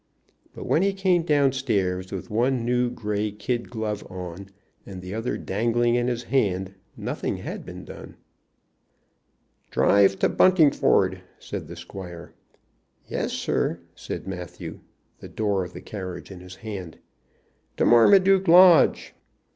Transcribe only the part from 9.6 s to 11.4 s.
"Drive to Buntingford,"